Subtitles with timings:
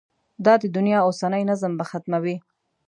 [0.45, 2.35] دا د دنیا اوسنی نظم به ختموي.